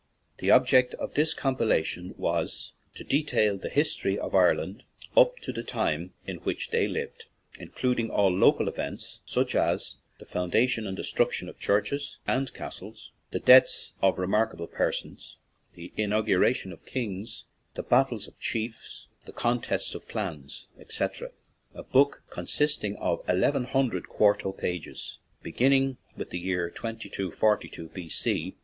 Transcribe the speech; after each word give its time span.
The 0.39 0.49
ob 0.49 0.65
ject 0.65 0.95
of 0.95 1.13
this 1.13 1.35
compilation 1.35 2.15
was 2.17 2.71
to 2.95 3.03
detail 3.03 3.59
the 3.59 3.69
history 3.69 4.17
of 4.17 4.33
Ireland 4.33 4.81
up 5.15 5.37
to 5.41 5.53
the 5.53 5.61
time 5.61 6.15
in 6.25 6.37
which 6.37 6.71
they 6.71 6.87
lived, 6.87 7.25
including 7.59 8.09
all 8.09 8.33
local 8.35 8.67
events, 8.67 9.19
such 9.27 9.53
as 9.53 9.97
the 10.17 10.25
foundation 10.25 10.87
and 10.87 10.97
destruction 10.97 11.47
of 11.47 11.59
churches 11.59 12.17
and 12.25 12.51
castles, 12.51 13.11
the 13.29 13.37
deaths 13.39 13.91
of 14.01 14.17
re 14.17 14.25
55 14.25 14.33
ON 14.33 14.33
AN 14.33 14.33
IRISH 14.33 14.47
JAUNTING 14.47 14.57
CAR 14.57 14.57
markable 14.57 14.75
persons, 15.15 15.37
the 15.75 15.93
inaugurations 15.95 16.73
of 16.73 16.85
kings, 16.87 17.43
the 17.75 17.83
battles 17.83 18.27
of 18.27 18.39
chiefs, 18.39 19.05
the 19.27 19.31
contests 19.31 19.93
of 19.93 20.07
clans, 20.07 20.65
etc. 20.79 21.29
A 21.75 21.83
book 21.83 22.23
consisting 22.31 22.95
of 22.95 23.21
eleven 23.29 23.65
hundred 23.65 24.07
quarto 24.09 24.51
pages, 24.51 25.19
beginning 25.43 25.97
with 26.17 26.31
the 26.31 26.39
year 26.39 26.71
2242 26.71 27.89
B.C. 27.89 28.55